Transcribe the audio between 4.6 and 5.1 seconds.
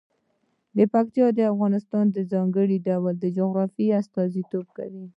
کوي.